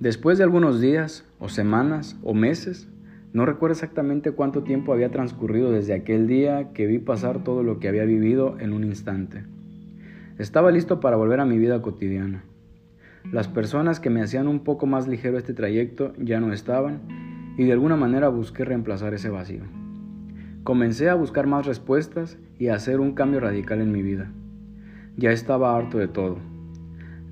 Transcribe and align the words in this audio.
Después 0.00 0.38
de 0.38 0.44
algunos 0.44 0.80
días, 0.80 1.26
o 1.38 1.50
semanas, 1.50 2.18
o 2.22 2.32
meses, 2.32 2.88
no 3.34 3.44
recuerdo 3.44 3.74
exactamente 3.74 4.32
cuánto 4.32 4.62
tiempo 4.62 4.94
había 4.94 5.10
transcurrido 5.10 5.70
desde 5.70 5.92
aquel 5.92 6.26
día 6.26 6.72
que 6.72 6.86
vi 6.86 6.98
pasar 6.98 7.44
todo 7.44 7.62
lo 7.62 7.78
que 7.78 7.88
había 7.88 8.06
vivido 8.06 8.56
en 8.60 8.72
un 8.72 8.84
instante. 8.84 9.44
Estaba 10.38 10.70
listo 10.70 11.00
para 11.00 11.16
volver 11.16 11.38
a 11.40 11.44
mi 11.44 11.58
vida 11.58 11.82
cotidiana. 11.82 12.44
Las 13.30 13.46
personas 13.46 14.00
que 14.00 14.08
me 14.08 14.22
hacían 14.22 14.48
un 14.48 14.60
poco 14.60 14.86
más 14.86 15.06
ligero 15.06 15.36
este 15.36 15.52
trayecto 15.52 16.14
ya 16.16 16.40
no 16.40 16.54
estaban 16.54 17.02
y 17.58 17.64
de 17.64 17.72
alguna 17.72 17.96
manera 17.96 18.30
busqué 18.30 18.64
reemplazar 18.64 19.12
ese 19.12 19.28
vacío. 19.28 19.64
Comencé 20.64 21.10
a 21.10 21.14
buscar 21.14 21.46
más 21.46 21.66
respuestas 21.66 22.38
y 22.58 22.68
a 22.68 22.74
hacer 22.74 23.00
un 23.00 23.12
cambio 23.12 23.40
radical 23.40 23.82
en 23.82 23.92
mi 23.92 24.00
vida. 24.00 24.32
Ya 25.18 25.30
estaba 25.30 25.76
harto 25.76 25.98
de 25.98 26.08
todo. 26.08 26.38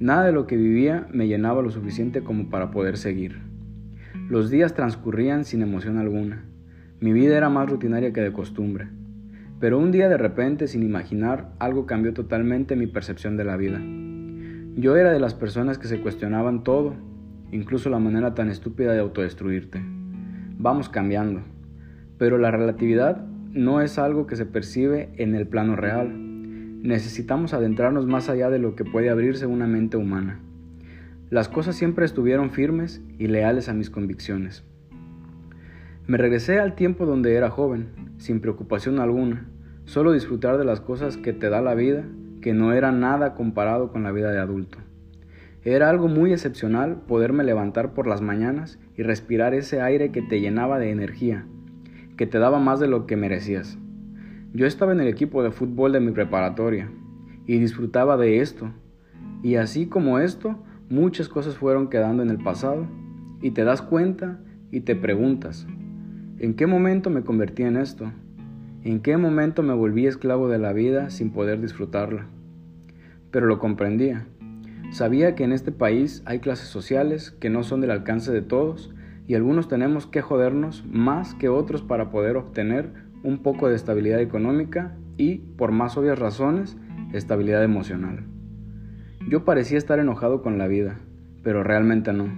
Nada 0.01 0.25
de 0.27 0.33
lo 0.33 0.47
que 0.47 0.57
vivía 0.57 1.09
me 1.13 1.27
llenaba 1.27 1.61
lo 1.61 1.71
suficiente 1.71 2.23
como 2.23 2.51
para 2.51 2.71
poder 2.71 2.97
seguir. 2.97 3.41
Los 4.29 4.49
días 4.49 4.75
transcurrían 4.75 5.45
sin 5.45 5.61
emoción 5.61 5.99
alguna. 5.99 6.45
Mi 7.01 7.13
vida 7.13 7.37
era 7.37 7.49
más 7.49 7.69
rutinaria 7.69 8.13
que 8.13 8.21
de 8.21 8.33
costumbre. 8.33 8.89
Pero 9.59 9.79
un 9.79 9.91
día 9.91 10.09
de 10.09 10.17
repente, 10.17 10.69
sin 10.69 10.85
imaginar, 10.85 11.51
algo 11.59 11.87
cambió 11.87 12.15
totalmente 12.15 12.77
mi 12.77 12.87
percepción 12.87 13.37
de 13.37 13.45
la 13.45 13.57
vida. 13.57 13.81
Yo 14.77 14.97
era 14.97 15.11
de 15.11 15.19
las 15.19 15.35
personas 15.35 15.79
que 15.79 15.89
se 15.89 16.01
cuestionaban 16.01 16.63
todo, 16.63 16.95
incluso 17.51 17.91
la 17.91 17.99
manera 17.99 18.35
tan 18.35 18.51
estúpida 18.51 18.93
de 18.93 19.01
autodestruirte. 19.01 19.83
Vamos 20.59 20.89
cambiando. 20.89 21.41
Pero 22.19 22.39
la 22.39 22.53
relatividad 22.53 23.27
no 23.53 23.81
es 23.81 23.99
algo 23.99 24.29
que 24.29 24.37
se 24.37 24.47
percibe 24.47 25.09
en 25.17 25.35
el 25.35 25.49
plano 25.49 25.75
real. 25.75 26.28
Necesitamos 26.83 27.55
adentrarnos 27.55 28.07
más 28.07 28.29
allá 28.29 28.51
de 28.51 28.61
lo 28.61 28.77
que 28.77 28.85
puede 28.85 29.11
abrirse 29.11 29.47
una 29.47 29.67
mente 29.67 29.97
humana. 29.97 30.41
Las 31.29 31.49
cosas 31.49 31.75
siempre 31.75 32.05
estuvieron 32.05 32.51
firmes 32.51 33.03
y 33.19 33.27
leales 33.27 33.69
a 33.69 33.75
mis 33.75 33.91
convicciones. 33.91 34.65
Me 36.07 36.19
regresé 36.19 36.61
al 36.61 36.77
tiempo 36.77 37.05
donde 37.05 37.35
era 37.35 37.51
joven, 37.51 37.89
sin 38.19 38.41
preocupación 38.41 39.01
alguna, 39.01 39.49
solo 39.87 40.13
disfrutar 40.13 40.57
de 40.57 40.65
las 40.65 40.81
cosas 40.81 41.17
que 41.17 41.33
te 41.33 41.51
da 41.51 41.61
la 41.61 41.75
vida, 41.75 42.05
que 42.41 42.55
no 42.55 42.73
era 42.73 42.93
nada 42.93 43.35
comparado 43.35 43.91
con 43.91 44.05
la 44.05 44.13
vida 44.13 44.31
de 44.31 44.39
adulto. 44.39 44.79
Era 45.65 45.91
algo 45.91 46.07
muy 46.07 46.33
excepcional 46.33 47.03
poderme 47.09 47.43
levantar 47.43 47.93
por 47.93 48.07
las 48.07 48.23
mañanas 48.23 48.79
y 48.97 49.03
respirar 49.03 49.53
ese 49.53 49.81
aire 49.81 50.13
que 50.13 50.23
te 50.23 50.41
llenaba 50.41 50.79
de 50.79 50.93
energía, 50.93 51.45
que 52.17 52.29
te 52.29 52.39
daba 52.39 52.61
más 52.61 52.79
de 52.79 52.87
lo 52.87 53.07
que 53.07 53.17
merecías. 53.17 53.79
Yo 54.55 54.67
estaba 54.67 54.93
en 54.93 55.01
el 55.01 55.09
equipo 55.09 55.43
de 55.43 55.51
fútbol 55.51 55.93
de 55.93 56.01
mi 56.01 56.11
preparatoria 56.13 56.91
y 57.47 57.59
disfrutaba 57.59 58.17
de 58.17 58.41
esto, 58.41 58.71
y 59.43 59.57
así 59.57 59.87
como 59.87 60.19
esto, 60.19 60.57
muchas 60.89 61.29
cosas 61.29 61.57
fueron 61.57 61.89
quedando 61.89 62.23
en 62.23 62.31
el 62.31 62.39
pasado 62.39 62.87
y 63.43 63.51
te 63.51 63.65
das 63.65 63.83
cuenta 63.83 64.41
y 64.71 64.81
te 64.81 64.97
preguntas, 64.97 65.67
¿en 66.39 66.55
qué 66.55 66.67
momento 66.67 67.11
me 67.11 67.23
convertí 67.23 67.63
en 67.63 67.77
esto? 67.77 68.11
¿En 68.85 69.01
qué 69.01 69.17
momento 69.17 69.63
me 69.63 69.75
volví 69.75 70.07
esclavo 70.07 70.49
de 70.49 70.59
la 70.59 70.73
vida 70.73 71.11
sin 71.11 71.31
poder 71.31 71.61
disfrutarla? 71.61 72.27
Pero 73.31 73.47
lo 73.47 73.59
comprendía. 73.59 74.27
Sabía 74.93 75.35
que 75.35 75.45
en 75.45 75.53
este 75.53 75.73
país 75.73 76.23
hay 76.25 76.39
clases 76.39 76.69
sociales 76.69 77.33
que 77.33 77.51
no 77.51 77.65
son 77.65 77.83
del 77.83 77.91
alcance 77.91 78.33
de 78.33 78.41
todos 78.41 78.95
y 79.27 79.35
algunos 79.35 79.69
tenemos 79.69 80.07
que 80.07 80.23
jodernos 80.23 80.85
más 80.91 81.35
que 81.35 81.51
otros 81.51 81.83
para 81.83 82.11
poder 82.11 82.39
obtener 82.39 83.08
un 83.23 83.39
poco 83.39 83.69
de 83.69 83.77
estabilidad 83.77 84.21
económica 84.21 84.97
y, 85.17 85.39
por 85.57 85.73
más 85.73 85.97
obvias 85.97 86.19
razones, 86.19 86.77
estabilidad 87.13 87.65
emocional. 87.65 88.25
Yo 89.29 89.45
parecía 89.45 89.79
estar 89.79 89.99
enojado 89.99 90.43
con 90.43 90.59
la 90.59 90.69
vida, 90.69 90.99
pero 91.43 91.63
realmente 91.63 92.13
no. 92.13 92.29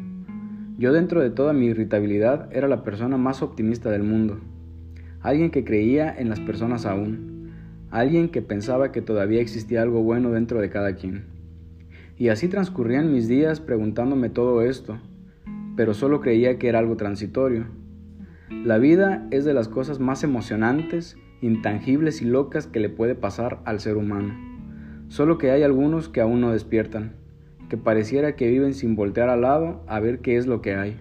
Yo 0.79 0.93
dentro 0.93 1.21
de 1.21 1.31
toda 1.31 1.53
mi 1.53 1.67
irritabilidad 1.67 2.49
era 2.53 2.67
la 2.67 2.83
persona 2.83 3.17
más 3.17 3.43
optimista 3.43 3.91
del 3.91 4.03
mundo, 4.03 4.41
alguien 5.21 5.51
que 5.51 5.65
creía 5.65 6.15
en 6.17 6.29
las 6.29 6.41
personas 6.41 6.87
aún, 6.87 7.53
alguien 7.91 8.31
que 8.31 8.41
pensaba 8.41 8.93
que 8.93 9.03
todavía 9.03 9.41
existía 9.41 9.83
algo 9.83 10.03
bueno 10.03 10.31
dentro 10.31 10.61
de 10.61 10.71
cada 10.71 10.95
quien. 10.95 11.25
Y 12.17 12.29
así 12.29 12.49
transcurrían 12.49 13.13
mis 13.13 13.29
días 13.29 13.61
preguntándome 13.61 14.31
todo 14.31 14.63
esto, 14.63 14.99
pero 15.77 15.95
solo 15.95 16.21
creía 16.21 16.59
que 16.59 16.69
era 16.69 16.79
algo 16.79 16.97
transitorio. 16.97 17.67
La 18.51 18.79
vida 18.79 19.27
es 19.31 19.45
de 19.45 19.55
las 19.55 19.69
cosas 19.69 20.01
más 20.01 20.25
emocionantes, 20.25 21.17
intangibles 21.41 22.21
y 22.21 22.25
locas 22.25 22.67
que 22.67 22.81
le 22.81 22.89
puede 22.89 23.15
pasar 23.15 23.61
al 23.65 23.79
ser 23.79 23.97
humano. 23.97 24.35
Solo 25.07 25.39
que 25.39 25.53
hay 25.53 25.63
algunos 25.63 26.09
que 26.09 26.21
aún 26.21 26.41
no 26.41 26.51
despiertan, 26.51 27.13
que 27.69 27.77
pareciera 27.77 28.35
que 28.35 28.51
viven 28.51 28.75
sin 28.75 28.97
voltear 28.97 29.29
al 29.29 29.43
lado 29.43 29.85
a 29.87 30.01
ver 30.01 30.19
qué 30.19 30.37
es 30.37 30.49
lo 30.49 30.63
que 30.63 30.75
hay. 30.75 30.99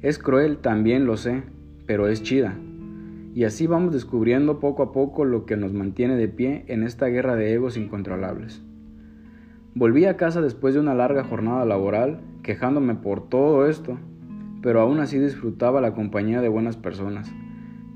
Es 0.00 0.20
cruel, 0.20 0.58
también 0.58 1.06
lo 1.06 1.16
sé, 1.16 1.42
pero 1.86 2.06
es 2.06 2.22
chida. 2.22 2.56
Y 3.34 3.42
así 3.42 3.66
vamos 3.66 3.92
descubriendo 3.92 4.60
poco 4.60 4.84
a 4.84 4.92
poco 4.92 5.24
lo 5.24 5.44
que 5.44 5.56
nos 5.56 5.72
mantiene 5.72 6.14
de 6.16 6.28
pie 6.28 6.64
en 6.68 6.84
esta 6.84 7.06
guerra 7.06 7.34
de 7.34 7.52
egos 7.52 7.76
incontrolables. 7.76 8.62
Volví 9.74 10.04
a 10.04 10.16
casa 10.16 10.40
después 10.40 10.72
de 10.74 10.80
una 10.80 10.94
larga 10.94 11.24
jornada 11.24 11.64
laboral, 11.64 12.20
quejándome 12.44 12.94
por 12.94 13.28
todo 13.28 13.66
esto, 13.66 13.98
pero 14.66 14.80
aún 14.80 14.98
así 14.98 15.20
disfrutaba 15.20 15.80
la 15.80 15.94
compañía 15.94 16.40
de 16.40 16.48
buenas 16.48 16.76
personas, 16.76 17.32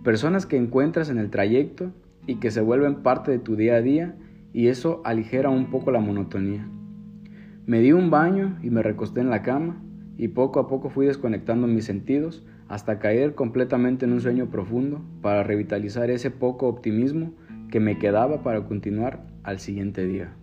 personas 0.05 0.47
que 0.47 0.57
encuentras 0.57 1.11
en 1.11 1.19
el 1.19 1.29
trayecto 1.29 1.91
y 2.29 2.37
que 2.37 2.53
se 2.53 2.61
vuelven 2.61 3.03
parte 3.03 3.33
de 3.33 3.41
tu 3.41 3.57
día 3.57 3.75
a 3.75 3.81
día 3.81 4.15
y 4.53 4.69
eso 4.69 5.03
aligera 5.05 5.49
un 5.49 5.69
poco 5.71 5.91
la 5.91 5.99
monotonía. 5.99 6.69
Me 7.67 7.81
di 7.81 7.91
un 7.91 8.09
baño 8.09 8.57
y 8.63 8.71
me 8.71 8.85
recosté 8.85 9.21
en 9.21 9.31
la 9.31 9.43
cama 9.43 9.83
y 10.17 10.29
poco 10.29 10.61
a 10.61 10.69
poco 10.69 10.91
fui 10.91 11.07
desconectando 11.07 11.67
mis 11.67 11.87
sentidos 11.87 12.47
hasta 12.69 13.01
caer 13.01 13.35
completamente 13.35 14.05
en 14.05 14.13
un 14.13 14.21
sueño 14.21 14.49
profundo 14.49 15.03
para 15.23 15.43
revitalizar 15.43 16.09
ese 16.09 16.31
poco 16.31 16.69
optimismo 16.69 17.33
que 17.69 17.81
me 17.81 17.99
quedaba 17.99 18.45
para 18.45 18.65
continuar 18.67 19.27
al 19.43 19.59
siguiente 19.59 20.07
día. 20.07 20.37